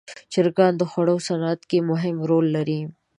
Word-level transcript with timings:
چرګان 0.33 0.73
د 0.77 0.81
خوړو 0.91 1.15
صنعت 1.27 1.61
کې 1.69 1.79
مهم 1.89 2.15
رول 2.29 2.45
لري. 2.55 2.81